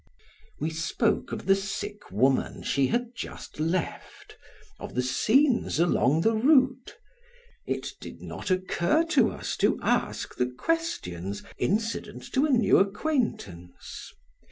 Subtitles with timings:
[0.59, 4.35] We spoke of the sick woman she had just left,
[4.79, 6.97] of the scenes along the route;
[7.67, 14.11] it did not occur to us to ask the questions incident to a new acquaintance.